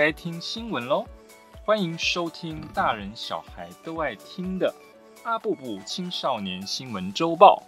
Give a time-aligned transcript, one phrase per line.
[0.00, 1.04] 该听新闻喽！
[1.62, 4.74] 欢迎收听大人小孩都爱听的
[5.24, 7.62] 阿布布青少年新闻周报。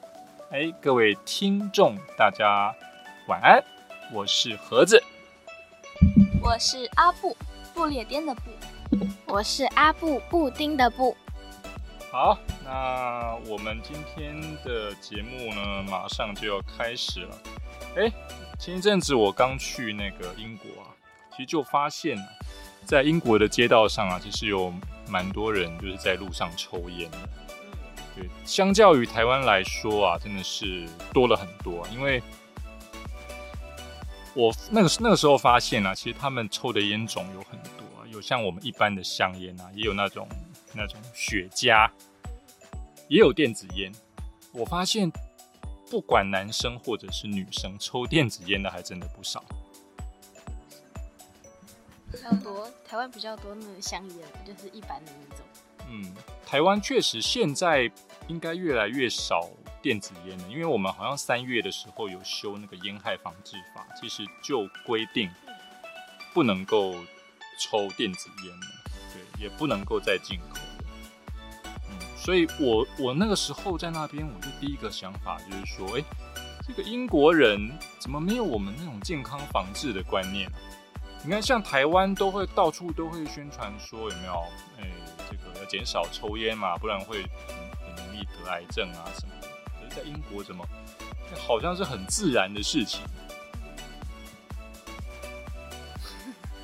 [0.51, 2.75] 哎，各位听众，大家
[3.29, 3.63] 晚安，
[4.15, 5.05] 我是盒子，
[6.41, 7.37] 我是阿布，
[7.75, 8.41] 布列颠的布，
[9.27, 11.15] 我是阿布，布丁的布。
[12.11, 17.39] 好，那我们今天的节目呢，马上就要开始了。
[17.99, 18.11] 哎，
[18.59, 20.92] 前一阵子我刚去那个英国啊。
[21.33, 22.17] 其实就发现，
[22.85, 24.73] 在英国的街道上啊，其实有
[25.09, 27.19] 蛮多人就是在路上抽烟的。
[28.15, 31.89] 对，相较于台湾来说啊，真的是多了很多。
[31.89, 32.23] 因为
[34.35, 40.29] 我那个那个时候发现啊，其实他们抽的烟种有很多，有像我们一般的香烟啊，也有那种
[40.75, 41.91] 那种雪茄，
[43.09, 43.91] 也有电子烟。
[44.53, 45.11] 我发现，
[45.91, 49.43] 不管男生或者是女生，抽电子烟的还真的不少。
[52.23, 55.45] 比较多，台湾比较多那个香烟，就是一般的那种。
[55.91, 56.15] 嗯，
[56.47, 57.91] 台湾确实现在
[58.29, 59.51] 应该越来越少
[59.83, 65.29] 电子烟了，因为我们好像三月的时候有修那个烟害防治法，其实就规定
[66.33, 66.95] 不能够
[67.59, 68.67] 抽电子烟了，
[69.13, 70.85] 对，也不能够再进口了。
[71.91, 76.05] 嗯，所以我我那个时候在那边，我就第一个想法就是说，哎，
[76.65, 80.49] 这个英国人怎么没有我们那种健康防治的观念？
[81.25, 84.45] 你看，像台湾都会到处都会宣传说有没有，
[84.79, 84.91] 哎，
[85.31, 89.49] 这个要减少抽烟嘛，不然会很容易得癌症啊什么的。
[89.81, 90.67] 可是，在英国怎么
[91.47, 93.01] 好像是很自然的事情？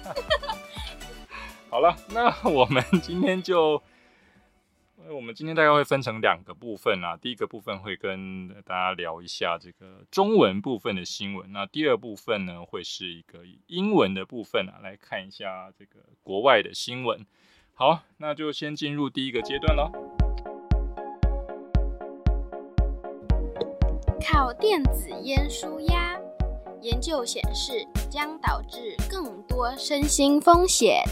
[1.70, 3.80] 好了，那我们今天就。
[5.10, 13.38] 那我们今天大概会分成两个部分啊，第一个部分会跟大家聊一下这个中文部分的新闻，那第二部分呢会是一个
[13.68, 17.26] 英文的部分啊，来看一下这个国外的新闻。
[17.72, 19.90] 好，那就先进入第一个阶段喽。
[24.20, 26.20] 靠电子烟舒压，
[26.82, 27.72] 研究显示
[28.10, 31.02] 将导致更多身心风险。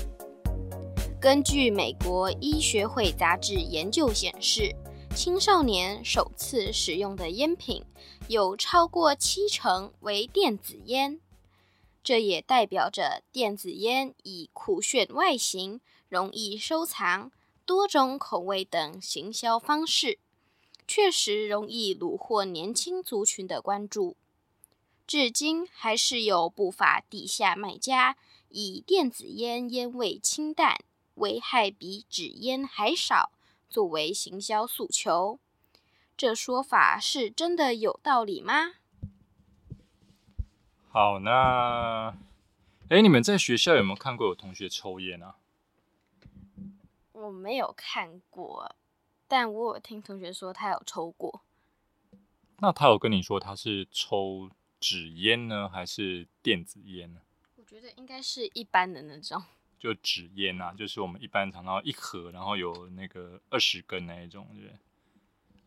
[1.18, 4.76] 根据美国医学会杂志研究显示，
[5.14, 7.82] 青少年首次使用的烟品
[8.28, 11.18] 有超过七成为电子烟，
[12.04, 17.32] 这也代表着电子烟以酷炫外形、容易收藏、
[17.64, 20.18] 多种口味等行销方式，
[20.86, 24.16] 确实容易虏获年轻族群的关注。
[25.06, 28.16] 至今还是有不法地下卖家
[28.50, 30.76] 以电子烟烟味清淡。
[31.16, 33.32] 危害比纸烟还少，
[33.68, 35.38] 作为行销诉求，
[36.16, 38.74] 这说法是真的有道理吗？
[40.88, 42.16] 好，那，
[42.88, 45.36] 哎，你们在学校有没有看过有同学抽烟啊？
[47.12, 48.76] 我没有看过，
[49.26, 51.42] 但我有听同学说他有抽过。
[52.58, 54.50] 那他有跟你说他是抽
[54.80, 57.20] 纸烟呢，还是电子烟呢？
[57.56, 59.42] 我觉得应该是一般的那种。
[59.78, 64.76] 就纸烟啊，就是我们一般常到一盒，然后有那个二十根那一种，对不对？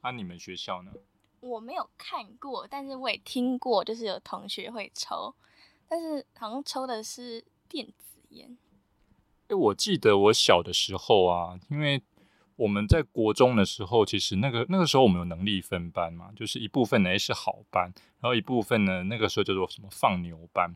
[0.01, 0.91] 啊，你们学校呢？
[1.41, 5.33] 我没有看过，但是我也听过，就是有同学会抽，
[5.87, 8.57] 但是好像抽的是电子烟。
[9.47, 12.01] 哎，我记得我小的时候啊，因为
[12.55, 20.75] 我们在国中的时候，其实那个那个时候我们有能力分班嘛，就是一部分呢是好班，然后一部分呢那个时候叫做什么放牛班。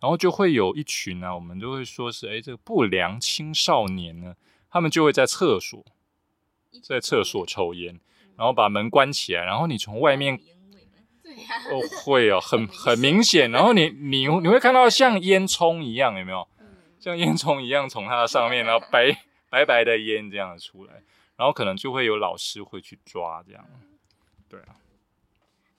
[0.00, 4.34] 然后就会有一群呢，我们都会说是，哎，这个不良青少年呢，
[4.70, 5.84] 他们就会在厕所，
[6.82, 7.98] 在厕所抽烟，
[8.36, 10.34] 然后把门关起来，然后你从外面，
[11.70, 16.46] 哦，会哦， 很很明显，然后你你你会看到像烟囱一样，有没有？
[17.00, 19.16] 像烟囱一样从它的上面，然后白
[19.50, 21.02] 白白的烟这样出来，
[21.36, 23.64] 然后可能就会有老师会去抓这样，
[24.48, 24.76] 对啊。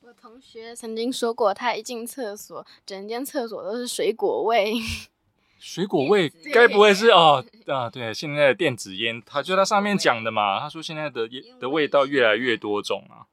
[0.10, 4.74] 我同学曾经说过，他一进厕所，整间厕所都是水果味。
[5.60, 7.46] 水果味，该不会是哦？
[7.68, 10.60] 啊，对，现在的电子烟，他就他上面讲的嘛。
[10.60, 13.30] 他说现在的烟的味道越来越多种啊。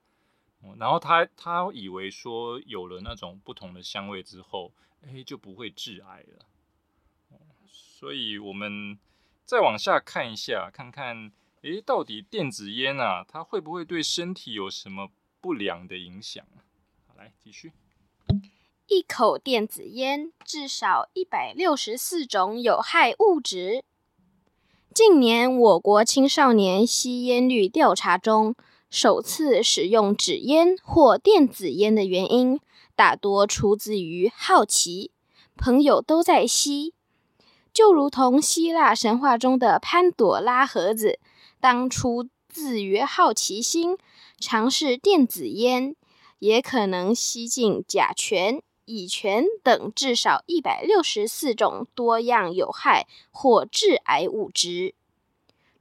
[0.79, 4.71] 然后他他以为说有了那种不同的香味之后，
[5.07, 6.45] 哎，就不会致癌了。
[7.71, 8.99] 所以我们
[9.47, 11.33] 再往下看一下，看看，
[11.63, 16.45] 哎，到底电子烟啊，它会不会对身体有什么不良的影响？
[17.17, 17.73] 来继续，
[18.89, 23.85] 一口电子烟至少一百六十四种有害物质。
[24.93, 28.55] 近年我国青少年吸烟率调查中，
[28.91, 32.61] 首次使用纸烟或电子烟的原因，
[32.95, 35.11] 大多出自于好奇，
[35.57, 36.93] 朋友都在吸，
[37.73, 41.19] 就如同希腊神话中的潘朵拉盒子，
[41.61, 43.97] 当初自约好奇心，
[44.39, 45.97] 尝试电子烟，
[46.39, 54.95] 也可能吸进甲醛、乙醛等至少一百六十四种多样有害或致癌物质。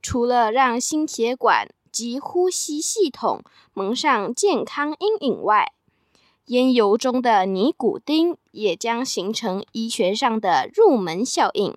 [0.02, 3.44] 除了让心血管及呼吸系统
[3.74, 5.74] 蒙上健康阴影外，
[6.46, 11.76] 烟油中的尼古丁也将形成医学上的入门效应。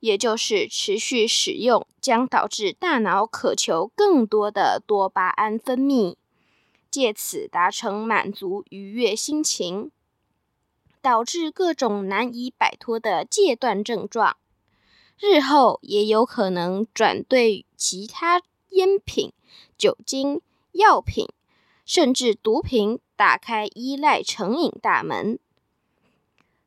[0.00, 6.16] 也就是持续使用将导致大脑渴求更多的多巴胺分泌，
[6.92, 9.90] 借此达成满足愉悦心情，
[11.00, 14.36] 导致各种难以摆脱的戒断症状。
[15.18, 19.32] 日后也有可能转对其他烟品、
[19.78, 20.42] 酒精、
[20.72, 21.28] 药品，
[21.86, 25.38] 甚至毒品打开依赖成瘾大门。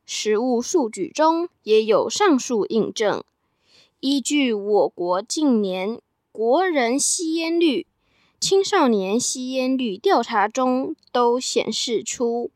[0.04, 3.22] 实物数据中也有上述印证。
[4.00, 6.00] 依据我国近年
[6.32, 7.86] 国人吸烟率、
[8.48, 12.52] 青少年吸烟率调查中，都显示出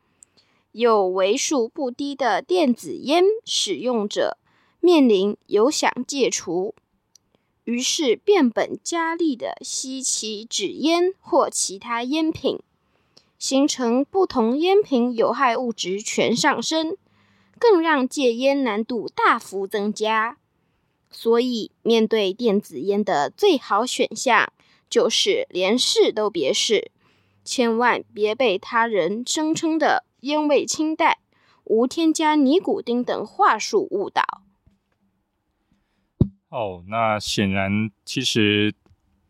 [0.71, 4.37] 有为数不低的电子烟使用者
[4.79, 6.73] 面临有想戒除，
[7.65, 12.57] 于是变本加厉的吸其纸烟或其他烟品，
[13.37, 16.95] 形成不同烟品有害物质全上升。
[17.59, 20.37] 更让戒烟难度大幅增加，
[21.09, 24.53] 所以面对电子烟的最好选项
[24.91, 26.91] 就是连试都别试，
[27.45, 31.17] 千万别被他人声称的烟味清淡、
[31.63, 34.43] 无添加尼古丁等话术误导。
[36.49, 38.75] 哦，那显然其实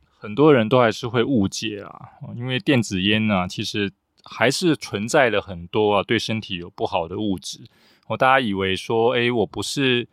[0.03, 3.93] 很多人都还是会误解啊，因为电子烟呢，其实
[4.23, 7.59] 还是存在了很多啊对身体有不好的物质。
[8.07, 10.09] 我大家以为说，哎，我不是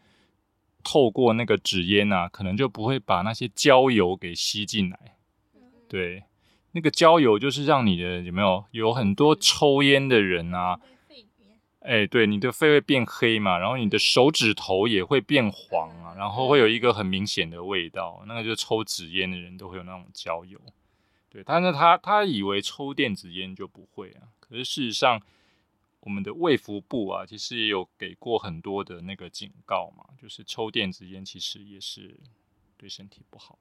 [0.85, 5.17] 透过那个纸烟啊，可能就不会把那些焦油给吸进来。
[5.89, 6.23] 对，
[6.73, 10.79] 那个焦油就是让你的有没有有很多抽烟的人啊，
[11.81, 20.61] 哎，对，你的肺会变黑嘛，然后你的手指头也会变黄啊，然后会有一个很明显的味道，那个就是抽纸烟的人都会有那种焦油。
[21.31, 25.21] 对，但是他他以为抽电子烟就不会啊，可是事实上。
[26.03, 32.19] 我们的卫福部啊，其实也有给过很多的那个警告嘛，就是抽电子烟其实也是
[32.79, 33.59] 对身体不好？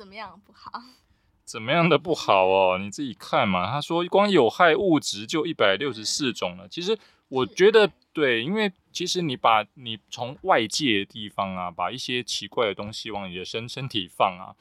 [0.00, 0.72] 怎么样不好？
[1.44, 2.78] 怎么样的不好哦？
[2.78, 3.70] 你自己看嘛。
[3.70, 6.66] 他说光有害物质就一百六十四种了。
[6.66, 6.98] 其实
[7.28, 14.56] 我觉得对，因为其实你把你从外界的地方啊，把一些奇怪的东西往你的身身体放啊，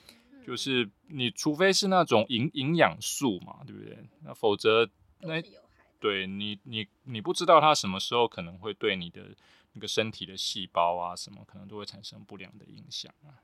[0.45, 3.97] 就是你除非是那种营营养素嘛，对不对？
[4.25, 4.89] 那否则
[5.21, 5.41] 那。
[6.01, 9.35] 对你，你你不知道它什么时候可能会对你的
[9.73, 13.35] 那个身体的细胞啊，什么可能都会产生不良的影响啊。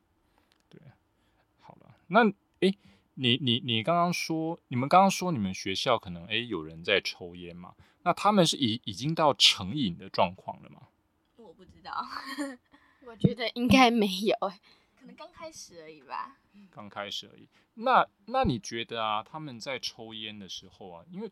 [2.08, 2.26] 那
[2.60, 2.78] 诶，
[3.16, 7.74] 你你你刚刚说，你们刚刚说你们学校可能诶有人在抽烟嘛？
[8.04, 10.88] 那他们是已已经到成瘾的状况了吗？
[11.38, 11.92] 我不知道
[13.06, 14.36] 我觉得应该没有，
[15.00, 16.38] 可能刚开始而已吧。
[16.72, 17.48] 刚开始而已。
[17.76, 21.30] 那那你觉得啊，他们在抽烟的时候啊，因为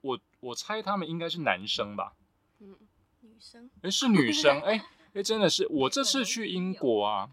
[0.00, 2.14] 我我猜他们应该是男生吧？
[2.60, 2.76] 嗯，
[3.20, 3.70] 女生。
[3.82, 4.60] 哎，是女生。
[4.62, 4.80] 诶
[5.14, 5.66] 诶，真的是。
[5.68, 7.30] 我这次去英国啊，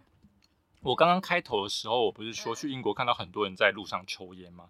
[0.81, 4.69] 我刚刚开头的时候，我不是说去英国看到很多人在路上抽烟吗？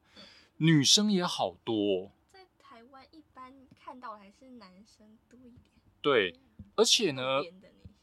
[0.57, 2.11] 女生也好多。
[2.33, 5.61] 在台湾一般看到还是男生多一点。
[6.01, 6.39] 对，
[6.75, 7.41] 而且呢，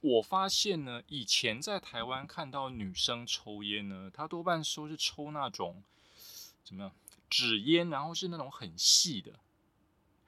[0.00, 5.82] 我发现呢，以前在台湾看到女生抽烟呢，她多半说是抽那种
[6.62, 6.92] 怎么样
[7.28, 9.32] 纸烟，然后是那种很细的。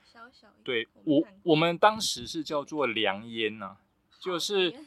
[0.04, 3.76] 小小对我，我们当时是叫做凉烟呐，
[4.18, 4.84] 就是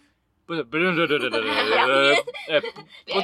[0.51, 1.41] 不是不是对对对对对
[1.85, 2.15] 对，
[2.51, 3.21] 哎不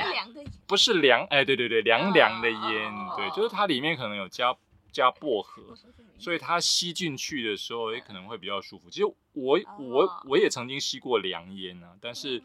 [0.65, 4.55] 不是凉哎对对对凉凉的烟，对，就是它里面可能有加
[4.93, 5.75] 加薄荷，
[6.17, 8.89] 所以它吸进去的时候也可能会比较舒服。
[8.89, 12.41] 其实我我我也曾经吸过凉烟啊，但是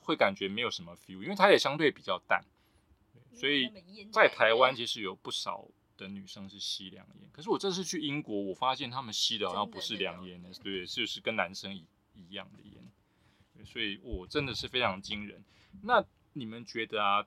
[0.00, 2.42] 会感觉没有什么 feel，因为它也相对比较淡，
[3.34, 3.70] 所以
[4.10, 5.68] 在台湾其实有不少。
[5.98, 11.84] 的女生是吸凉烟，可是我这次去英国，我发现他们吸的好像不是凉烟的，对，就是跟男生一
[12.14, 12.82] 一样的烟，
[13.64, 15.44] 所以我真的是非常惊人。
[15.82, 17.26] 那你们觉得啊，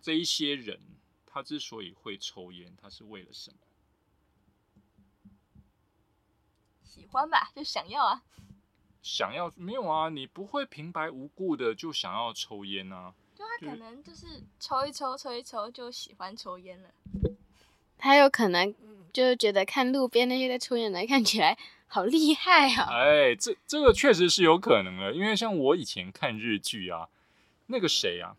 [0.00, 0.80] 这一些人
[1.26, 3.56] 他之所以会抽烟，他是为了什么？
[6.84, 8.22] 喜欢吧，就想要啊。
[9.02, 10.08] 想要没有啊？
[10.10, 13.14] 你不会平白无故的就想要抽烟啊？
[13.34, 16.92] 就他可能就是抽一抽，抽一抽就喜欢抽烟了。
[18.00, 18.74] 他有可能
[19.12, 22.86] 就是觉得看路边那些在抽烟的人看起来好厉害哦。
[22.90, 27.08] 哎，这这个确实是有可能的，因为像我以前看日剧啊，
[27.66, 28.34] 那个谁啊，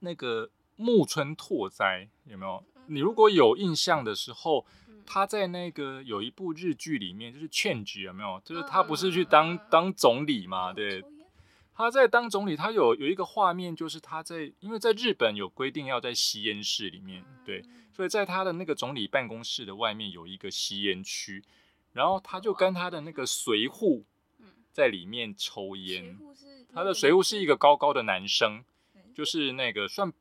[0.00, 2.62] 那个木村拓哉有没有？
[2.86, 4.66] 你如果有印象的时候，
[5.06, 8.40] 他在那个有一部日剧里面，就是《Change》有没有？
[8.44, 10.72] 就是他不是去当当总理嘛？
[10.74, 11.02] 对，
[11.74, 21.42] 他在当总理，他有有一个画面，就是他在，因为在日本有规定要在吸烟室里面，对，所以在他的那个总理办公室的外面有一个吸烟区，
[21.92, 24.04] 然后他就跟他的那个随护
[24.72, 26.18] 在里面抽烟。
[26.72, 28.64] 他的随护是一个高高的男生，
[29.14, 30.12] 就是那个算，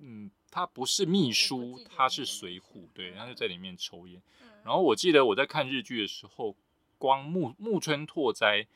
[0.00, 0.30] 嗯。
[0.50, 4.20] 他不是秘书，他是随护，对，他就在里面抽烟。
[4.64, 6.56] 然后我记得我在看日剧的时候，
[6.96, 8.66] 光木木村拓哉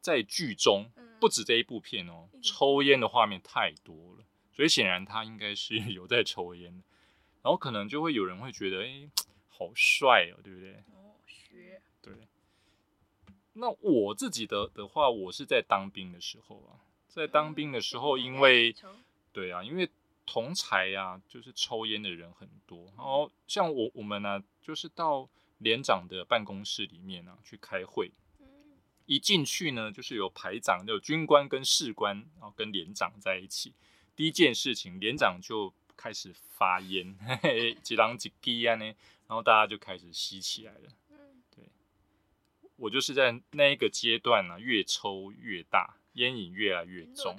[0.00, 6.82] 在剧中不止这一部片哦，抽烟的画面太多了，所以显然他应该是 有在抽烟的。
[7.42, 9.08] 然后可能就会有人会觉得，哎，
[9.48, 10.72] 好帅哦，对不对？
[10.92, 12.14] 哦，学对。
[13.52, 18.74] 那我自己的的话，我是在当兵的时候啊，在当兵的时候，因为
[19.32, 19.88] 对啊，因为。
[20.26, 22.84] 同才呀，就是抽烟的人很多。
[22.96, 28.12] 然后像我我们呢，就是到连长的办公室里面呢去开会。
[29.10, 33.74] 一进去呢，就是有排长，有军官跟士官，然后跟连长在一起。
[34.14, 37.16] 第一件事情，连长就开始发烟，
[37.82, 38.84] 几狼几滴啊呢，
[39.26, 40.88] 然后大家就开始吸起来了。
[41.52, 41.64] 对，
[42.76, 45.96] 我就是在那一个阶段呢，越抽越大。
[46.14, 47.36] 烟瘾越来越重，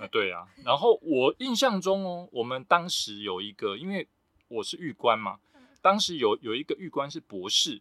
[0.00, 0.48] 啊，对啊。
[0.64, 4.06] 然后我印象中哦，我们当时有一个，因为
[4.48, 5.38] 我是狱官嘛，
[5.80, 7.80] 当时有有一个狱官是博士。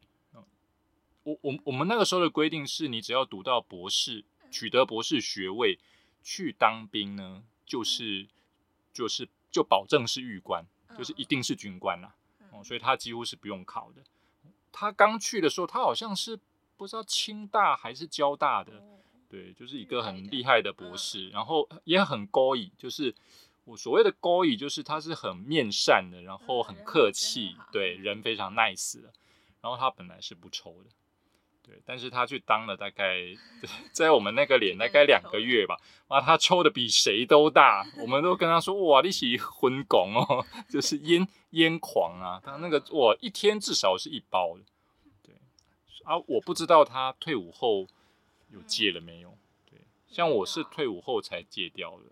[1.26, 5.80] 我我我们那个时候的规定是，你只要读到博士，取得博士学位，
[6.24, 8.28] 去当兵呢，就是
[8.94, 10.66] 就是就保证是狱官，
[10.96, 12.16] 就是一定是军官啦。
[12.52, 14.04] 哦，所以他几乎是不用考的。
[14.72, 16.40] 他刚去的时候，他好像是
[16.78, 18.84] 不知道清大还是交大的。
[19.28, 23.14] 对，就是一个很厉害的博士，然后也很高义，就是
[23.64, 29.12] 我所谓的高义，就是他是很面善的，然后很客气，对人非常 nice 的。
[29.62, 30.90] 然后他本来是不抽的，
[31.66, 33.22] 对，但是他去当了大概
[33.92, 35.76] 在我们那个连大概两个月吧，
[36.10, 44.64] 哇，他抽的比谁都大，我们都跟他说哇，你是昏拱哦， 就是烟烟狂啊，他那个哇一天至少是一包的，
[45.24, 45.34] 对
[46.04, 47.88] 啊，我不知道他退伍后。
[48.52, 49.38] 有戒了没有？
[49.70, 52.04] 对，像我是退伍后才戒掉的，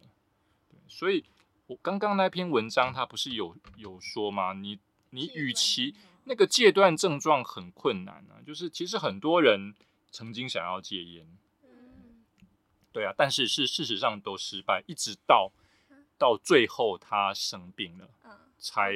[0.69, 1.23] 对，所以
[1.67, 4.51] 我刚刚那篇文章，他不是有有说吗？
[4.51, 4.79] 你
[5.11, 5.95] 你与其
[6.25, 9.73] 那个戒断症状很困难啊，就是其实很多人
[10.11, 11.27] 曾经想要戒烟，
[12.91, 15.51] 对啊，但是是事实上都失败，一直到
[16.17, 18.09] 到最后他生病了，
[18.59, 18.91] 才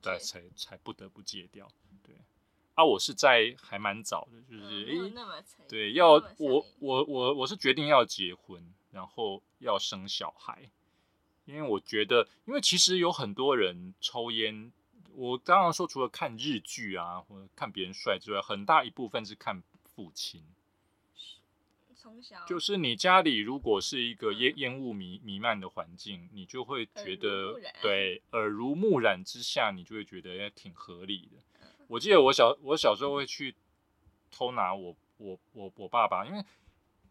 [0.00, 1.70] 对才才不得不戒掉。
[2.74, 4.96] 啊，我是在还蛮早的，就是诶，
[5.68, 10.70] 对，要我我我我是决定要结婚，然后要生小孩，
[11.44, 14.72] 因为我觉得，因为其实有很多人抽烟，
[15.14, 20.42] 我刚刚说除了看日剧啊，或者看别人帅之外，很大一部分是看父亲。
[21.94, 31.66] 从小就是你家里如果是一个烟烟雾弥弥漫的环境，你就会觉得对耳濡目染之下，你就会觉得也挺合理的。
[31.86, 33.54] 我记得我小我小时候会去
[34.32, 36.44] 偷拿我我我我爸爸，因为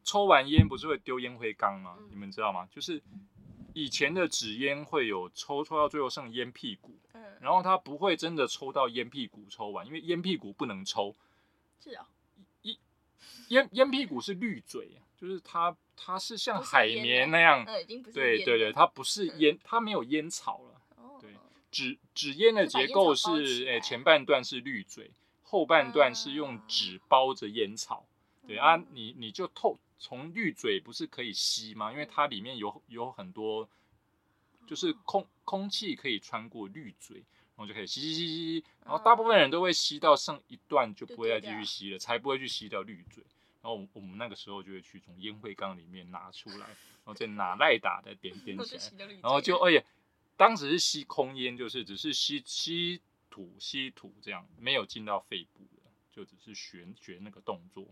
[0.04, 1.98] 抽完烟不是会丢烟灰缸吗？
[2.10, 2.68] 你们知道吗？
[2.70, 3.02] 就是
[3.74, 11.16] 以前的纸烟会有抽抽到最后剩烟屁股，嗯，然后他不会真的抽到烟屁股抽完，因为烟屁股不能抽。
[11.84, 12.08] 是啊，
[12.62, 12.78] 一
[13.50, 17.66] 烟烟屁股是绿嘴，就是它它是像海绵那样，
[18.14, 20.82] 对对对，它不是烟，它没有烟草了。
[21.20, 21.32] 对
[21.72, 25.12] 纸纸烟的结构是，诶，前半段是绿嘴，
[25.44, 28.06] 后半段是用纸包着烟草。
[28.46, 31.92] 对啊，你你就透从滤嘴不是可以吸吗？
[31.92, 33.70] 因为它里面有有很多，
[34.68, 38.66] 就是空空气可以穿过滤嘴，然后就可以吸吸吸吸吸。
[38.84, 43.24] 然后大部分人都会吸到剩一段就不会再继续吸了，才不会去吸掉滤嘴。
[43.62, 49.84] 然后我们那个时候就会去从烟灰缸里面拿出来，然后再拿赖打的点 点起来，然后就哎呀。
[50.38, 57.88] 当时是吸空烟，就是只是吸吸土吸土这样，没有进到肺部的，就只是学学那个动作。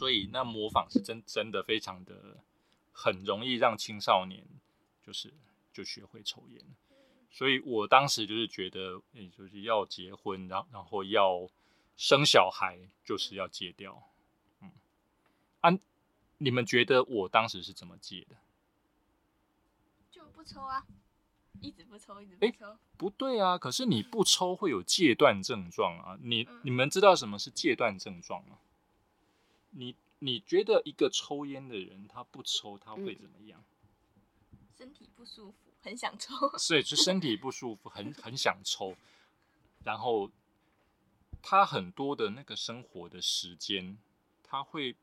[0.00, 2.38] 对，所以那模仿是真真的非常的
[2.92, 4.42] 很容易让青少年
[5.02, 5.32] 就是
[5.72, 6.64] 就学会抽烟。
[7.30, 11.48] 所以我当时就是觉得，也，就是要结婚，然然后要
[11.96, 14.02] 生小孩，就是要戒掉。
[14.60, 14.72] 嗯，
[15.60, 15.70] 啊，
[16.38, 18.36] 你们觉得我当时是怎么戒的？
[20.10, 20.84] 就不抽啊！
[21.60, 22.78] 一直不抽，一直不抽。
[22.96, 26.18] 不对啊，可是你不抽会有戒断症状啊。
[26.20, 28.58] 你嗯你们知道什么是戒断症状吗？
[29.70, 33.64] 你你觉得一个抽烟的人他不抽他会嗯怎么样？
[34.76, 36.34] 身体不舒服，很想抽。
[36.58, 38.96] 所以就身体不舒服，很很想抽，
[39.84, 40.30] 然后
[41.42, 43.98] 他很多的那个生活的时间，
[44.42, 44.96] 他会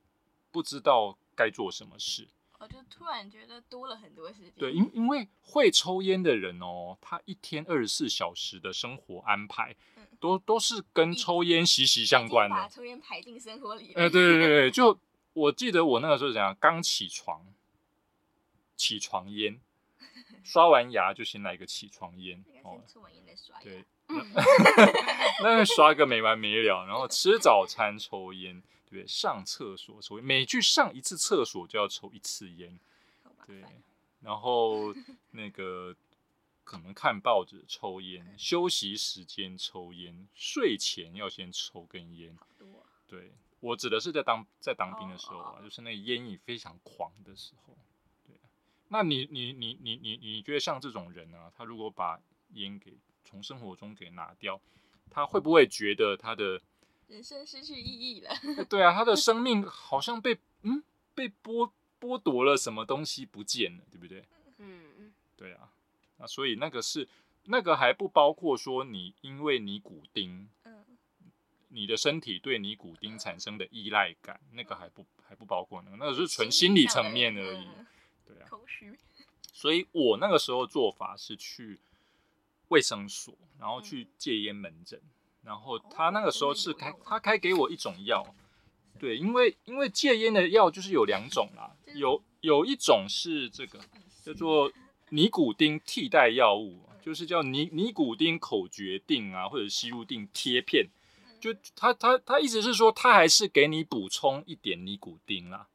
[0.51, 2.27] 不知道该做什么事。
[2.59, 4.53] 我就突然觉得多了很多时间。
[4.57, 12.55] 对，因因为会抽烟的人哦，他一天二十四小时的生活安排嗯，都都是跟抽烟息息相关的。
[12.55, 14.03] 把抽烟排进生活里哎。
[14.03, 14.99] 呃，对对对对， 就
[15.33, 17.45] 我记得我那个时候怎样，刚起床，
[18.75, 19.59] 起床烟，
[20.43, 23.63] 刷完牙就先来一个起床烟哦先，抽完烟再刷牙。
[23.63, 23.85] 对，
[25.43, 29.07] 那刷个没完没了，然后吃早餐抽烟，对不对？
[29.07, 32.79] 上厕所抽烟，每去上一次厕所就要抽一次烟，
[33.45, 33.63] 对。
[34.21, 34.93] 然后
[35.31, 35.95] 那个
[36.67, 42.37] 可能看报纸抽烟，休息时间抽烟，睡前要先抽根烟。
[43.07, 43.31] 对
[43.61, 47.73] 我指的是在当在当兵的时候啊，哦就是那个烟瘾非常狂的时候。
[48.25, 48.51] 对啊，
[48.89, 52.19] 那你你你你你你觉得像这种人啊，他如果把
[52.55, 54.59] 烟给从生活中给拿掉，
[55.09, 56.61] 他会不会觉得他的
[57.07, 58.29] 人生失去意义了。
[58.57, 60.83] 呃对啊，他的生命好像被嗯
[61.15, 64.25] 被剥剥夺了什么东西不见了，对不对？
[64.57, 65.71] 嗯，对啊，
[66.17, 67.07] 那所以那个是
[67.45, 70.85] 那个还不包括说你因为尼古丁，嗯，
[71.69, 77.65] 你的身体对尼古丁产生的依赖感，那个还不还不包括那个，那个是纯心理层面而已。
[77.65, 77.85] 嗯
[78.25, 78.99] 对啊，空虚。
[79.53, 81.79] 所以我那个时候做法是去
[82.67, 85.01] 卫生所，然后去戒烟门诊，
[85.43, 88.35] 然后他那个时候是开哦他开给我一种药，
[88.99, 93.79] 对，因为因为戒烟的药就是有两种啦，有有一种是这个
[94.21, 94.69] 叫做
[95.09, 100.89] 尼古丁替代药物，就是叫尼尼古丁口诀定啊，或者吸入定贴片。
[101.39, 105.67] 就他他他意思是说，他还是给你补充一点尼古丁啦，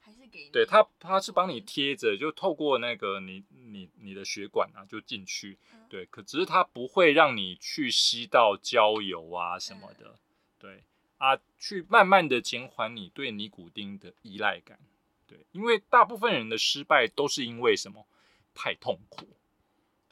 [0.00, 5.80] 还是给对他他是帮你贴着，就透过那个你你你的血管啊就进去，嗯。
[5.90, 10.18] 对，可只是他不会让你去吸到焦油啊什么的，
[10.58, 10.82] 对
[11.18, 14.78] 啊，去慢慢的减缓你对尼古丁的依赖感，
[15.26, 18.06] 对，因为大部分人的失败都是因为什么？
[18.54, 19.26] 太痛苦，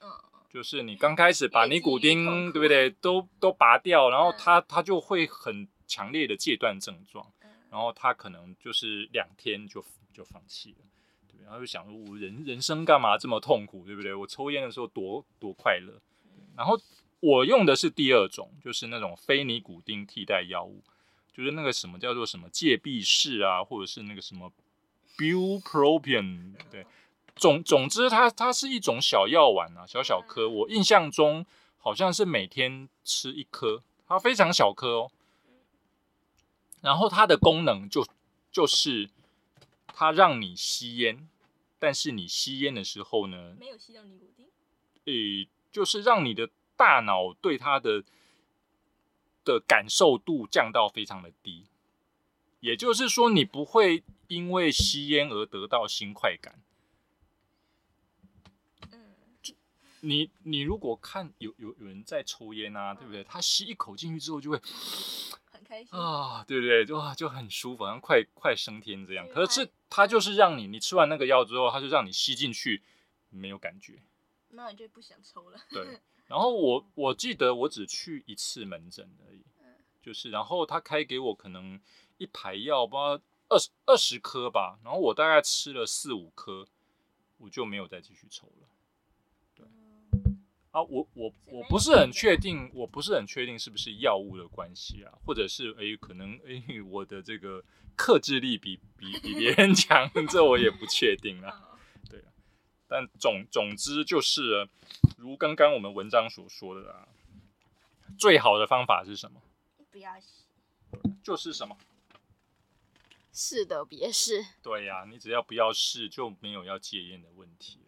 [0.01, 0.09] 嗯，
[0.48, 2.90] 就是你刚开始把尼古丁，对不对？
[2.90, 4.35] 都都拔掉，然后嗯。
[4.38, 7.51] 它它就会很强烈的戒断症状，嗯。
[7.70, 10.85] 然后他可能就是两天就就放弃了，
[11.29, 14.14] 对，然后就想说我人人生干嘛这么痛苦，对不对？
[14.14, 16.01] 我抽烟的时候多多快乐，
[16.57, 16.81] 然后
[17.20, 20.83] 我用的是第二种，就是那种非尼古丁替代药物，
[21.33, 24.51] 就是那个什么叫做什么戒必士啊，或者是那个什么
[25.18, 26.87] bupropion，对，
[27.38, 31.46] 总总之它它是一种小药丸啊，小小颗，我印象中
[31.79, 35.11] 好像是每天吃一颗，它非常小颗哦。
[36.81, 38.07] 然后它的功能就
[38.53, 39.09] 就是
[39.87, 41.29] 它让你吸烟，
[41.79, 44.46] 但是你吸烟的时候呢，没有吸到尼古丁。
[45.07, 48.05] 诶，就是让你的大脑对它的
[49.44, 51.64] 的感受度降到非常的低，
[52.61, 56.61] 也就是说，你不会因为吸烟而得到新快感。
[58.92, 59.14] 嗯，
[60.01, 63.25] 你你如果看有有有人在抽烟啊，对不对？
[63.25, 64.61] 他吸一口进去之后就会
[65.51, 65.99] 很开心。
[65.99, 66.85] 啊，对不对？
[66.85, 69.29] 就啊就很舒服，好像快快升天这样。
[69.29, 72.83] 可是他就是让你，你吃完那个药之后，他就让你吸进去
[73.31, 74.01] 没有感觉。
[74.51, 75.61] 那你就不想抽了。
[75.71, 81.79] 对，然后我 我记得我只去一次门诊而已，嗯就是然后他开给我可能
[82.17, 86.67] 一排药，不知道二十二十颗吧，然后我大概吃了四五颗，
[87.39, 88.69] 我就没有再继续抽了。
[90.83, 97.62] 我我我不是很确定，我不是很确定是不是药物的关系啊，或者是诶可能诶我的这个
[97.97, 101.79] 克制力比比比别人 强，这我也不确定啊。
[102.09, 102.27] 对啊
[102.87, 104.69] 但总总之就是，
[105.17, 107.09] 如刚刚我们文章所说的啊，
[108.19, 109.41] 最好的方法是什么？
[109.91, 110.45] 不要洗。
[111.23, 111.77] 就是什么？
[113.31, 114.45] 是的，别试。
[114.62, 117.88] 对呀、你只要不要试，就没有要戒烟的问题了。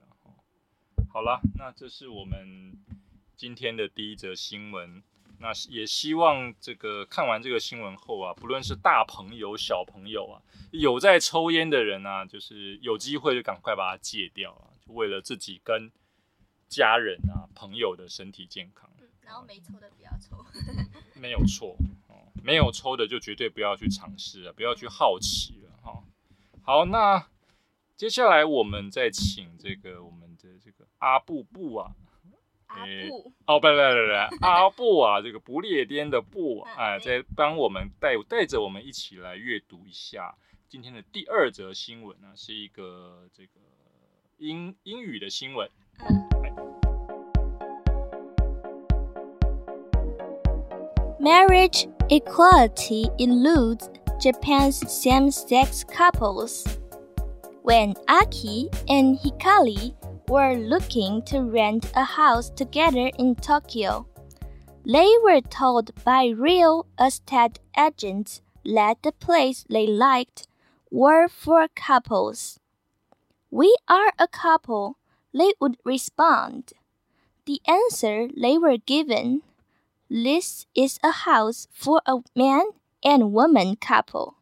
[1.10, 2.72] 哦好了，那这是我们
[3.36, 5.02] 今天的第一则新闻。
[5.40, 15.90] 那也希望这个看完这个新闻后啊，不论是大朋友、小朋友啊，有在抽烟的人啊，就是有机会就赶快把它戒掉啊，就为了自己跟
[16.68, 18.88] 家人啊、朋友的身体健康。
[19.00, 20.44] 嗯，然后没抽的不要抽。
[21.20, 21.74] 没有错
[22.06, 26.04] 哦，没有抽的就绝对不要去尝试了，不要去好奇了哈、
[26.62, 27.26] 好，那
[27.96, 30.19] 接下来我们再请这个我们的这个
[31.00, 31.92] 阿布布啊，
[32.66, 40.34] 阿诶布，哦，不不不不， 阿布啊，这个不列颠的布， 啊哎，在帮我们带带着我们一起来阅读一下
[40.68, 43.60] 今天的第二则新闻呢，是一个这个
[44.38, 45.68] 英英语的新闻。
[46.08, 46.30] 嗯
[51.20, 56.64] Marriage equality eludes Japan's same-sex couples.
[57.62, 59.92] When Aki and Hikari
[60.30, 64.06] were looking to rent a house together in Tokyo,
[64.86, 70.46] they were told by real estate agents that the place they liked
[70.88, 72.60] were for couples.
[73.50, 74.98] We are a couple,
[75.34, 76.74] they would respond.
[77.44, 79.42] The answer they were given
[80.08, 82.66] this is a house for a man
[83.02, 84.36] and woman couple.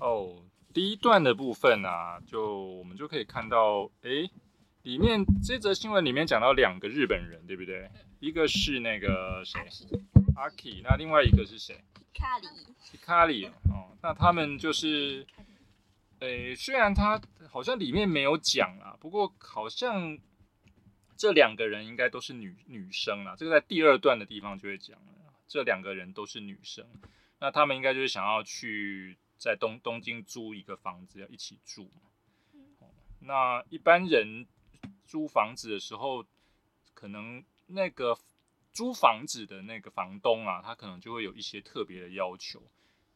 [0.00, 4.30] 哦，第一段的部分啊，就我们就可以看到，诶，
[4.82, 7.90] 里面这则新闻里面讲到两个日本人，对不对？
[8.20, 9.60] 一个是那个谁
[10.36, 11.82] 阿 k 那另外一个是谁？
[12.14, 12.46] 卡里，
[12.90, 15.26] 皮卡里哦，那他们就是，
[16.20, 20.18] 诶，虽然他好像里面没有讲啊，不过好像
[21.16, 26.84] 这两个人应该都是女女生啦，这个在第二段的地方就会讲了，这两个人都是女生，
[27.40, 31.90] 那他们应该就是想要去在东东京租一个房子要一起住
[33.20, 34.46] 那一般人
[35.06, 36.24] 租房子的时候，
[36.94, 38.18] 可能那个
[38.72, 42.62] 租房子的那个房东啊，他可能就会有一些特别的要求。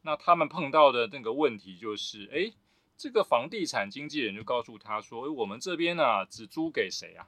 [0.02, 2.52] 那他们碰到的那个问题就是，哎，
[2.96, 7.26] 这个房地产经纪人就告诉他说，诶我们这边呢、只租给谁啊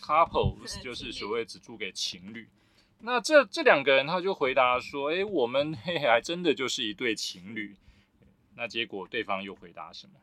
[0.00, 2.48] couples，？couples 对 就是所谓只租给情侣。
[3.04, 7.76] 那这这两个人他就回答说，哎，我们嘿还真的就是一对情侣。
[8.54, 10.20] 那结果对方又回答什么？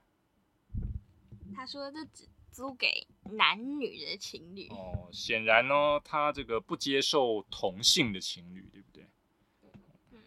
[1.53, 9.05] 他说这只租给男女的情侣，哦，显然呢，他这个不接受同性的情侣，对不对？
[10.11, 10.19] 嗯，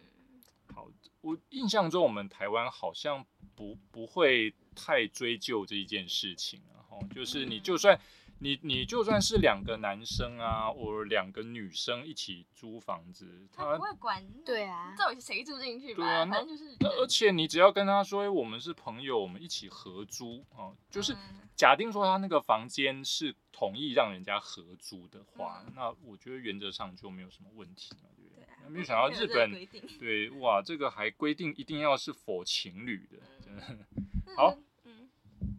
[0.75, 0.89] 好，
[1.23, 7.99] 我印象中我们台湾好像不不会太追究这一件事情然后就是你就算
[8.43, 16.03] 你你就算是两个男生啊，或两个女生一起租房子，他他不会管，对啊到底是谁住进去吧？
[16.03, 21.19] 对啊那反正就是那而且你只要跟他说，我们是朋友，我们一起合租哦、就是嗯
[21.55, 28.69] 假定说他那个房间是同意让人家合租的话，嗯那我觉得原则上就没有什么问题嘛，对不对对啊？
[28.69, 29.53] 没有想到 日本
[30.01, 33.63] 对哇，这个还规定一定要是否情侣的，真的。
[34.27, 35.09] 那好嗯，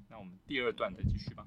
[0.10, 1.46] 那我们第二段再继续吧。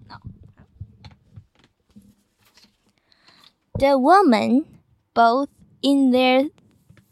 [3.78, 4.64] The women,
[5.12, 5.50] both
[5.82, 6.48] in their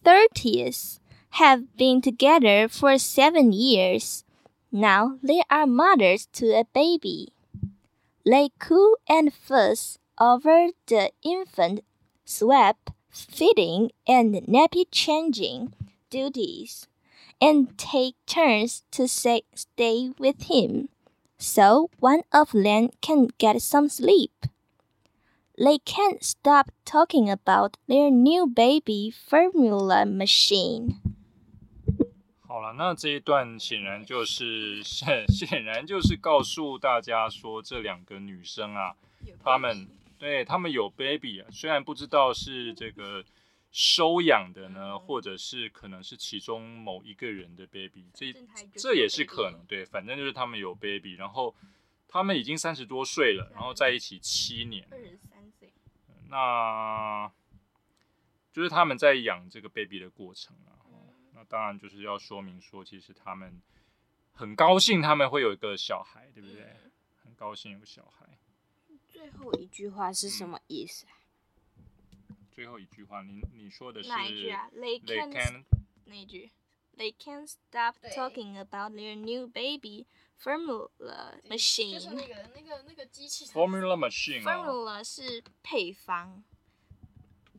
[0.03, 0.99] 30s,
[1.33, 4.25] have been together for seven years.
[4.73, 7.35] Now they are mothers to a baby.
[8.25, 11.85] They coo and fuss over the infant,
[12.25, 15.75] swap, feeding, and nappy changing
[16.09, 16.89] duties,
[17.43, 20.89] and take turns to say, stay with him,
[21.37, 24.47] so one of them can get some sleep.
[25.57, 30.97] They can't stop talking about their new baby formula machine.
[32.41, 39.89] 好了，那这一段显然就是显 显然就是告诉大家说，这两个女生啊，有她们
[40.19, 43.25] 对她们有 baby 啊，虽然不知道是这个
[43.71, 44.99] 收养的呢，嗯。
[45.01, 48.33] 或者是可能是其中某一个人的 baby，这
[48.75, 51.55] 这也是可能对，反正就是他们有 baby，然后
[52.09, 55.34] 他们已经三十多岁了，然后在一起七年，二十三岁，
[56.29, 57.31] 那
[58.53, 60.79] 就是他们在养这个 baby 的过程啊。
[60.87, 63.61] 嗯那当然就是要说明说，其实他们
[64.33, 66.63] 很高兴他们会有一个小孩，对不对？
[66.63, 66.91] 嗯
[67.25, 68.39] 很高兴有个小孩。
[69.09, 71.13] 最后一句话是什么意思啊？
[72.53, 75.65] 最后一句话，你你说的是哪一句啊？They can can
[76.05, 76.51] 那一句
[76.97, 80.07] ，They can't stop talking about their new baby
[80.41, 80.89] formula
[81.43, 81.57] 就
[82.01, 82.29] 是那 machine。
[82.29, 84.57] 个那个那个机器 formula machine 啊。
[84.57, 86.43] formula 是配方，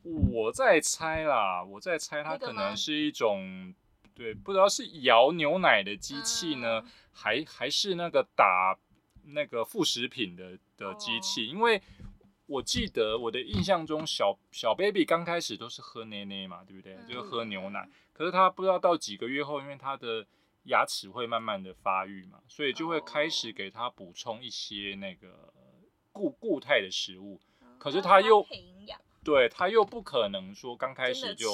[0.03, 3.73] 我在猜啦，我在猜它可能是一种。
[4.17, 8.79] 对，不知道是摇牛奶的机器呢，嗯还还是那个打
[9.25, 11.81] 那个副食品的的机器，因为
[12.47, 16.93] 我记得我的印象中小，小 baby 刚开始都是喝奶奶嘛，对不对？
[16.95, 17.89] 嗯就是喝牛奶。
[18.13, 20.25] 可是他不知道到几个月后，因为他的
[20.63, 25.53] 牙齿会慢慢的发育嘛，所以就会开始给他补充一些那个
[26.11, 27.39] 固固态的食物。
[27.77, 28.45] 可是让它它又
[29.23, 31.49] 对他又不可能说刚开始就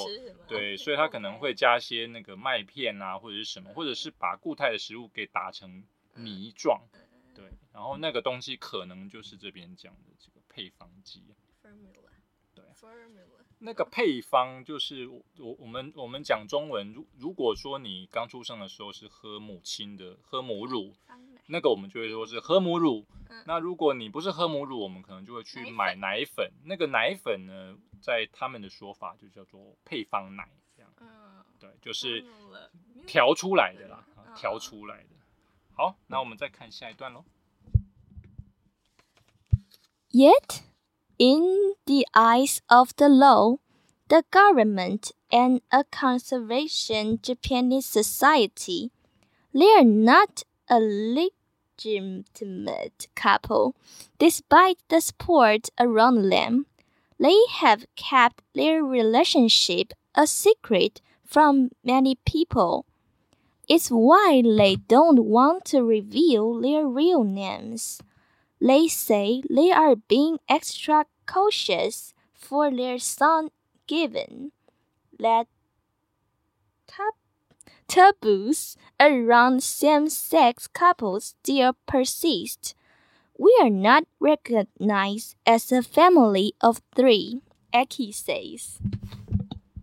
[0.46, 5.82] 对， 所以他可能会加些那个麦片啊，或者是什么，或者是把固态的食物给打成
[6.14, 6.82] 泥状，
[7.34, 11.22] 对，然后那个东西可能就是这边讲的这个配方剂。
[11.62, 12.10] formula，
[12.54, 20.94] 对，formula，那个配方就是我我我们我们讲中文，如如果说你刚出生的时候是喝母亲的喝母乳，
[21.46, 23.06] 那个我们就会说是喝母乳。
[23.30, 26.52] 嗯那如果你不是喝母乳，我们可能就会去买奶粉。
[26.64, 32.24] 那个奶粉呢，在他们的说法就叫做配方奶，这样嗯，对，就是。
[33.04, 35.08] 调出来的啦，调出来的。
[35.74, 37.24] 好，那我们再看下一段喽。
[40.12, 40.62] Yet,
[41.18, 43.56] in the eyes of the law,
[44.08, 48.90] the government, and a conservation Japanese society,
[49.54, 51.32] they are not a legitimate
[53.14, 53.74] couple,
[54.18, 56.66] despite the support around them.
[57.18, 62.84] They have kept their relationship a secret from many people.
[63.66, 68.02] It's why they don't want to reveal their real names.
[68.61, 73.49] They say they are being extra cautious for their son
[73.87, 74.51] given
[75.19, 75.47] that
[76.87, 77.13] tab-
[77.87, 82.73] taboos around same-sex couples still persist.
[83.37, 88.79] We are not recognized as a family of three, Aki says.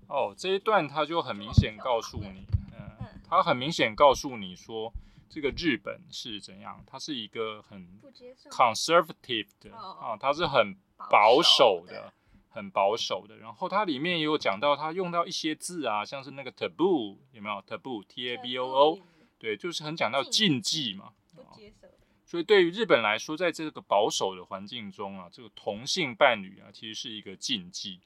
[0.08, 2.90] 哦，这一段他就很明显告诉你，嗯，
[3.28, 4.92] 他很明显告诉你说，
[5.29, 7.87] 这个日本是怎样，它是一个很
[8.49, 10.75] conservative 的哦啊，它是很
[11.09, 12.11] 保守的，
[12.49, 13.37] 很保守的。
[13.37, 18.99] 然后它里面也有讲到，它用到一些字啊，像是那个 taboo 有没有 taboo？T A B O O，
[19.37, 21.13] 对，就是很讲到禁忌嘛。
[21.37, 21.87] 啊接受。
[22.25, 27.99] 所以对于日本来说，在这个保守的环境中啊，这个同性伴侣啊，其实是一个禁忌。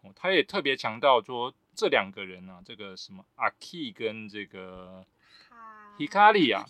[0.00, 5.04] 哦，他也特别强调说，这两个人啊，这个什么阿 K 跟这个
[5.98, 6.66] Hikari 啊，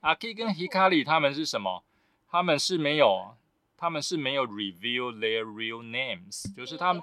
[0.00, 1.84] 阿 K 跟 Hikari 他们是什么？
[2.28, 3.36] 他们是没有，
[3.76, 7.02] 他们是没有 reveal their real names，就是他们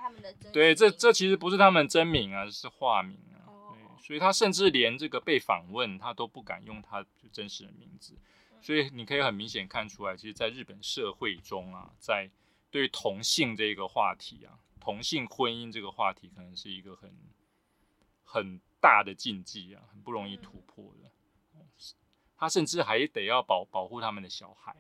[0.52, 3.48] 对，这这其实不是他们真名啊，是化名啊。
[3.48, 8.14] 哦对，所以他甚至连这个被访问，他都不敢用他真实的名字。
[8.62, 12.30] 所以你可以很明显看出来，其实，在日本社会中啊，在
[12.70, 17.12] 对于同性这个话题啊，同性婚姻这个话题，可能是一个很
[18.24, 21.10] 很大的禁忌啊，很不容易突破的。
[22.42, 24.76] 他甚至还得要保保护他们的小孩，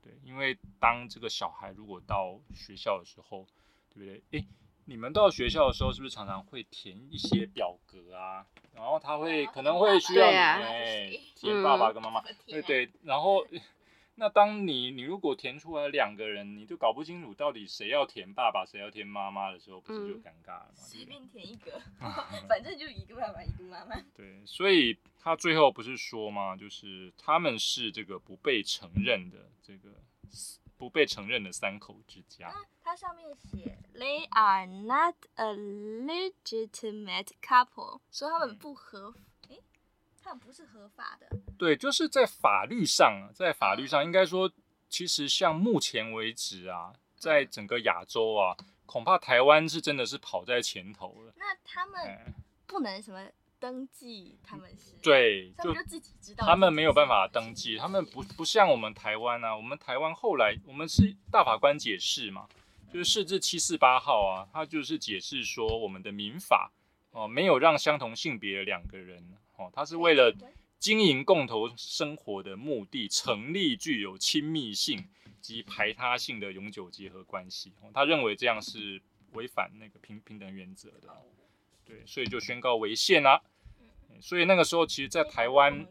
[0.00, 3.44] 对，因为当这个小孩如果到学校的时候，
[3.92, 4.22] 对不对？
[4.38, 4.46] 诶，
[4.84, 8.46] 你们到学校的时候，是不是常常会填一些表格啊？
[8.72, 13.44] 然后他会可能会需要你对啊哎填爸爸跟妈妈，对对，然后
[14.18, 20.74] 那当你你如果填出来两个人，你就搞不清楚到底谁要填爸爸，谁要填妈妈的时候，不是就嗯尴尬了吗？
[20.74, 21.80] 随便填一个，
[22.48, 23.94] 反正就一个爸爸一个妈妈。
[24.14, 26.56] 对，所以他最后不是说吗？
[26.56, 29.90] 就是他们是这个不被承认的这个
[30.78, 32.50] 不被承认的三口之家。
[32.82, 39.20] 它上面写 They are not a legitimate couple，说他们不合，诶，
[40.26, 41.28] 他们不是合法的。
[41.56, 44.50] 对，就是在法律上啊，在法律上应该说，
[44.88, 51.32] 其实像目前为止啊，在整个亚洲啊，恐怕台湾是真的是跑在前头了。
[51.36, 52.34] 那他们哎，
[52.66, 53.24] 不能什么
[53.60, 56.44] 登记他们是？，对，就他们就自己知道。
[56.44, 62.48] 他们没有办法登记，他们不不像我们台湾啊，我们台湾后来我们是大法官解释嘛，
[62.92, 66.72] 就是释字七四八号啊，他就是解释说我们的民法
[67.12, 69.24] 哦、没有让相同性别的两个人
[69.56, 70.34] 哦，他是为了
[70.78, 75.08] 经营共同生活的目的，成立具有亲密性
[75.40, 77.72] 及排他性的永久结合关系。
[77.80, 79.00] 哦、他认为这样是
[79.32, 81.08] 违反那个平平等原则的，
[81.84, 83.42] 对，所以就宣告违宪啦、
[84.20, 85.86] 所以那个时候，其实，在台湾，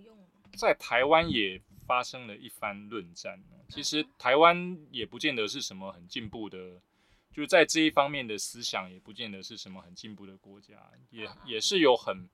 [0.56, 3.40] 在台湾也发生了一番论战。
[3.70, 6.80] 其实台湾也不见得是什么很进步的，
[7.32, 10.74] 就是在这一方面的思想也不见得是什么很进步的国家，
[11.10, 12.30] 也也是有很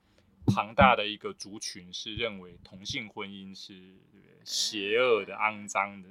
[0.47, 3.95] 庞大的一个族群是认为同性婚姻是
[4.43, 6.09] 邪恶的、肮脏的。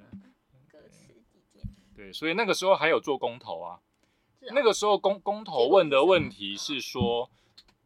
[1.94, 3.80] 对，所以那个时候还有做公投啊。
[4.52, 7.30] 那个时候公公投问的问题是说，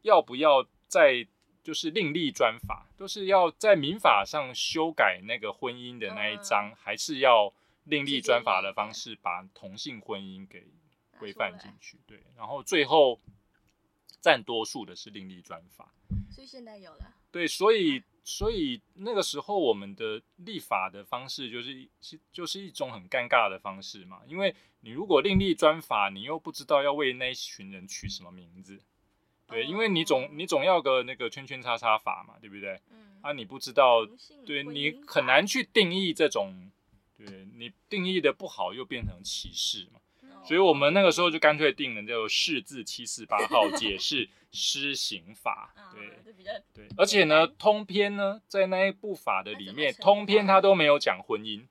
[0.02, 1.26] 要不要在
[1.64, 7.52] 就是另立专法，就是要在民法上修改那个婚姻的那一章，还是要
[7.82, 10.64] 另立专法的方式把同性婚姻给
[11.18, 11.98] 规范进去？
[12.06, 13.18] 对，然后最后
[14.24, 15.92] 占多数的是另立专法。
[16.30, 17.12] 所以现在有了。
[17.30, 28.80] 对，所以所以那个时候我们的立法的方式就是是就是一种很尴尬的方式嘛，因为你如果另立专法，你又不知道要为那一群人取什么名字，
[29.46, 32.80] 对，因为你总你总要个那个圈圈叉叉法嘛，对不对？
[32.90, 34.06] 嗯，啊，你不知道，
[34.46, 36.70] 对你很难去定义这种，
[37.18, 40.00] 对你定义的不好又变成歧视嘛。
[40.44, 51.66] 哦所以我们那个时候就干脆定了叫做《释字七四八号解释施行法 》，啊对这比较对，而且呢，通篇呢，在那一部法的里面，通篇法它都没有讲婚姻，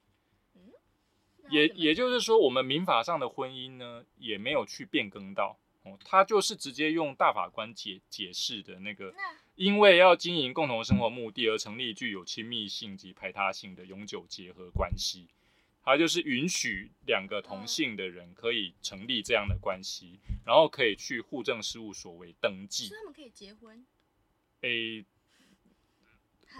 [1.49, 9.13] 也也就是说，我们民法上的婚姻呢，也没有去变更到，哦，他就是直接用大法官解解释的那个，
[9.55, 15.27] 因为要经营共同生活目的而成立具有亲密性及排他性的永久结合关系，
[15.83, 22.99] 它就是允许两个同性的人可以成立这样的关系，然后可以去户政事务所为登记所以。
[22.99, 23.85] 他们可以结婚，
[24.61, 25.05] 诶、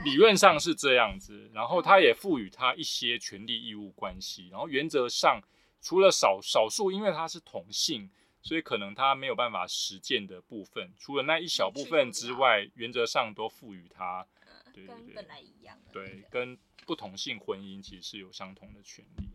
[0.03, 5.41] 理论上是这样子，然后他也赋予他一些权利义务关系，然后原则上
[5.81, 8.09] 除了少少数，因为他是同性，
[8.41, 14.27] 所以可能他没有办法实践的部分，除了那一小部分之外，原则上都赋予他
[14.73, 19.29] 对对对跟本来一样的那对，跟不同性婚姻其实是有相同的权利。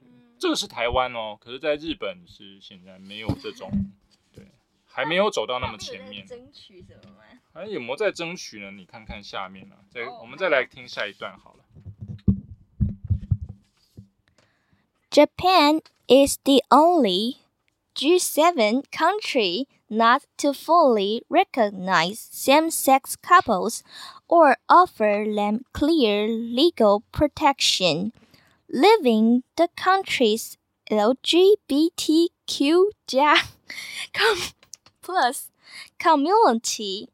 [0.00, 3.70] 嗯这个是台湾哦，可是在日本是现在没有这种，
[4.32, 4.46] 对，
[4.84, 6.26] 还没有走到那么前面。
[6.26, 7.22] 争取什么吗？
[7.52, 8.70] 还有没有在争取呢？
[8.72, 11.64] 你看看下面啊，再、哦我们再来听下一段好了。
[15.10, 17.36] Japan is the only
[17.94, 23.83] G7 country not to fully recognize same sex couples
[24.27, 28.11] or offer them clear legal protection,
[28.69, 30.57] leaving the country's
[30.91, 32.91] LGBTQ
[34.13, 34.37] com-
[35.01, 35.49] plus
[35.97, 37.07] community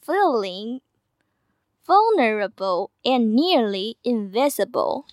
[0.00, 0.80] feeling
[1.86, 5.04] vulnerable and nearly invisible.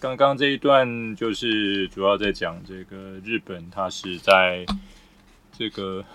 [0.00, 4.66] 刚刚这一段就是主要在讲这个日本，它是在
[5.59, 6.05] 这个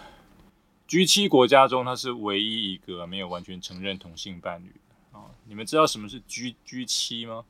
[0.86, 5.26] G 七国家中，它是唯一一个没有完全承认同性伴侣的啊。
[5.44, 7.44] 你们知道什么是 G G 七吗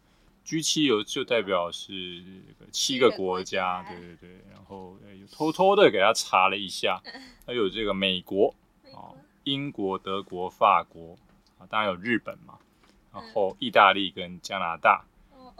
[0.44, 2.20] ？G 七有就代表是
[2.58, 4.30] 这个七个国家，对对对。
[4.52, 4.98] 然后
[5.30, 7.00] 偷偷的给他查了一下，
[7.46, 8.52] 还有这个美国
[8.92, 11.16] 啊、英国、德国、法国
[11.58, 12.58] 啊，当然有日本嘛，
[13.12, 15.04] 然后意大利跟加拿大。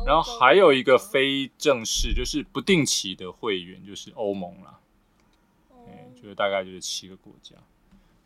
[0.05, 4.84] 然后还有一个非正式，就是不定期的会员，就是欧盟啦，嗯，
[6.25, 7.55] 就是大概就是七个国家。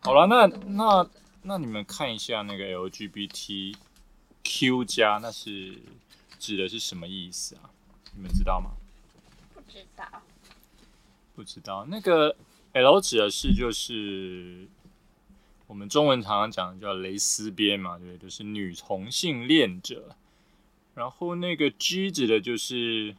[0.04, 1.10] 好了，那那
[1.42, 3.74] 那你们看一下那个 LGBTQ
[4.84, 5.76] 加，那是
[6.38, 7.68] 指的是什么意思啊？
[8.14, 8.70] 你们知道吗？
[9.52, 10.04] 不知道。
[11.34, 11.84] 不知道。
[11.86, 12.36] 那个
[12.74, 14.68] L 指的是就是
[15.66, 18.18] 我们中文常常讲的叫蕾丝边嘛，对不对？
[18.18, 20.14] 就是女同性恋者。
[20.94, 23.16] 然后那个 G 指的就是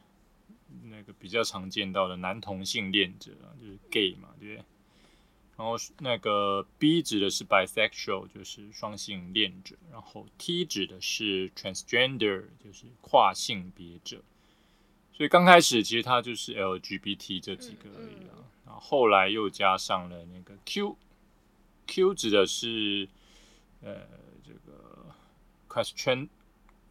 [1.00, 4.66] 那个比较常见到的男同性恋者，就是 gay 嘛，对不对？
[5.56, 9.78] 然后那个 B 指的是 bisexual，就是双性恋者。
[9.90, 14.22] 然后 T 指的是 transgender，就是跨性别者。
[15.14, 23.08] 所以刚开始其实它就是 LGBT 这几个而已啊，然后后来又加上了那个 Q，Q 指的是
[23.82, 23.96] 呃
[24.46, 25.14] 这个
[25.70, 26.28] question。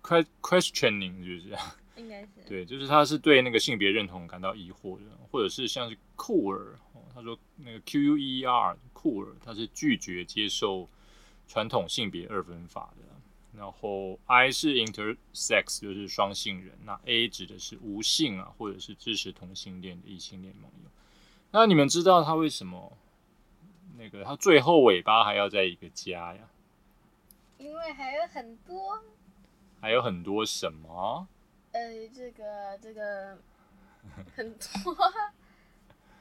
[0.02, 1.58] que- questioning 就是不是？
[1.98, 10.88] 应该是对，就是他是对那个性别认同感到疑惑的，或者是像是酷儿，哦、他说那个 Q U E R 酷儿，他是拒绝接受
[11.46, 13.04] 传统性别二分法的。
[13.56, 16.78] 然后 I 是 intersex，就是双性人。
[16.84, 20.90] 那 A 指的是无性啊，或者是支持同性恋的异性恋盟友。
[21.50, 22.96] 那你们知道他为什么
[23.96, 26.48] 那个他最后尾巴还要在一个加呀？
[27.56, 29.02] 因为还有很多
[29.80, 31.26] 还有很多什么？
[31.72, 33.38] 呃，这个这个
[34.34, 34.94] 很多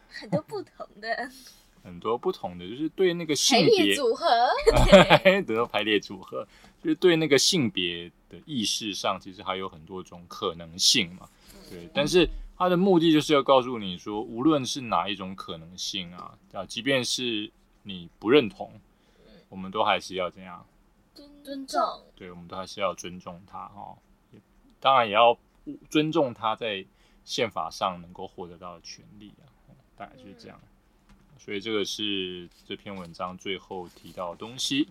[0.10, 1.30] 很多不同的
[1.84, 4.26] 很多不同的，就是对那个排性列别组合。
[5.46, 6.46] 得到排列组合，
[6.84, 11.30] 就是对那个性别的意识上，其实还有很多种可能性嘛。
[11.70, 17.50] 对，但是它的目的就是要告诉你说，无论是哪一种可能性啊，啊，即便是
[17.84, 18.82] 你不认同，
[19.48, 20.66] 我们都还是要怎样？
[21.44, 21.82] 尊重，
[22.16, 23.98] 对，我们都还是要尊重它哦。
[24.78, 25.38] 也当然也要
[25.90, 26.86] 尊重他在
[27.26, 30.60] 宪法上能够获得到的权利啊，哦大概就是这样。
[31.38, 34.88] 所以这个是这篇文章最后提到的东西。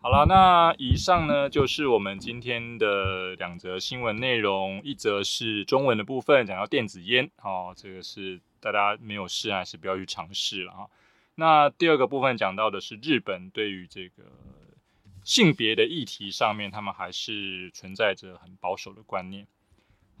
[0.00, 10.86] 好了，那以上呢就是我们今天的两则新闻内容，一则是中文的部分，讲到电子烟，哦，这个是大家没有试还是不要去尝试了啊。
[11.36, 14.24] 那第二个部分讲到的是日本对于这个
[15.24, 19.46] 性别的议题上面，他们还是存在着很保守的观念。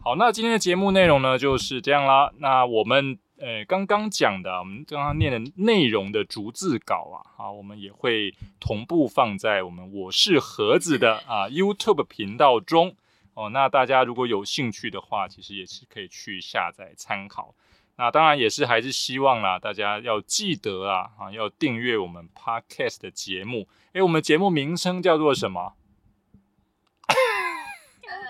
[0.02, 2.32] 好，那今天的节目内容呢就是这样啦。
[2.38, 12.96] 那我们呃刚刚讲的，我们刚刚念的内容的逐字稿啊，好，我们也会同步放在我们我是盒子的啊 YouTube 频道中
[13.34, 13.48] 哦。
[13.50, 17.54] 那大家如果有兴趣的话，其实也是可以去下载参考。
[17.96, 23.68] 那当然也是还是希望啦，大家要记得啊啊，要订阅我们 Podcast 的节目。
[23.92, 25.74] 诶，我们节目名称叫做什么？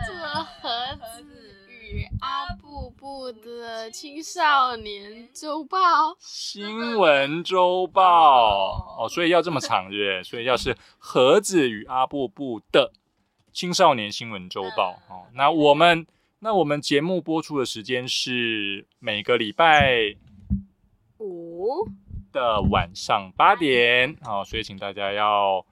[0.07, 0.13] 这
[0.45, 1.25] 盒子
[1.81, 5.79] 与阿布布的青少年周报。
[6.19, 10.23] 新闻周报哦，所以要这么长，对不对？
[10.23, 12.93] 所以要是盒子与阿布布的
[13.53, 15.27] 青少年新闻周报哦。
[15.33, 16.07] 那我们
[16.45, 20.15] 那我们节目播出的时间是每个礼拜
[21.19, 21.89] 五
[22.33, 25.65] 的晚上八点哦，所以请大家要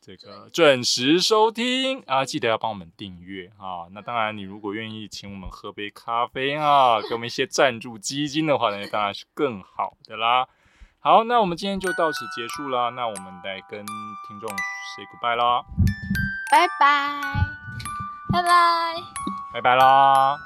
[0.00, 3.86] 这个准时收听啊，记得要帮我们订阅啊。
[3.92, 10.48] 那当然，你如果愿意请我们喝杯咖啡啊，给我们一些赞助基金的话呢，当然是更好的啦。
[10.98, 12.88] 好，那我们今天就到此结束啦。
[12.88, 13.86] 那我们来跟
[14.26, 15.64] 听众 say goodbye 啦，
[16.50, 17.20] 拜拜。
[18.32, 19.29] 拜拜。
[19.52, 20.38] 拜拜啦。